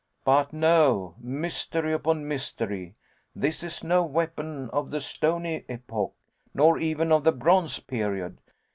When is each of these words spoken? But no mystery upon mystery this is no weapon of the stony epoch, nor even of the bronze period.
But 0.25 0.51
no 0.51 1.13
mystery 1.19 1.93
upon 1.93 2.27
mystery 2.27 2.95
this 3.35 3.61
is 3.61 3.83
no 3.83 4.01
weapon 4.03 4.67
of 4.71 4.89
the 4.89 4.99
stony 4.99 5.63
epoch, 5.67 6.15
nor 6.55 6.79
even 6.79 7.11
of 7.11 7.23
the 7.23 7.31
bronze 7.31 7.79
period. 7.79 8.39